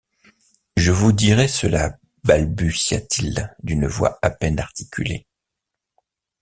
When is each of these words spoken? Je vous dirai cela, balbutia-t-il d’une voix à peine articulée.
Je 0.77 0.91
vous 0.91 1.11
dirai 1.11 1.47
cela, 1.47 1.95
balbutia-t-il 2.23 3.55
d’une 3.61 3.85
voix 3.85 4.17
à 4.23 4.31
peine 4.31 4.57
articulée. 4.59 5.27